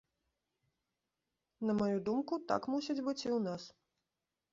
[1.69, 3.63] На маю думку, так мусіць быць і ў нас.